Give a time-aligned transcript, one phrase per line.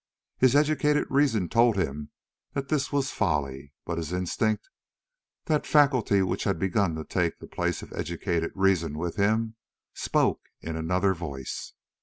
[0.39, 2.09] His educated reason told him
[2.53, 7.83] that this was folly, but his instinct—that faculty which had begun to take the place
[7.83, 11.73] of educated reason with him—spoke in another voice.